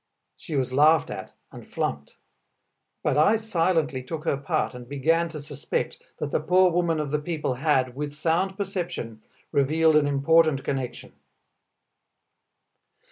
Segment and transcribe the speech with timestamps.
[0.35, 2.15] She was laughed at and "flunked."
[3.03, 7.11] But I silently took her part and began to suspect that the poor woman of
[7.11, 11.13] the people had, with sound perception, revealed an important connection.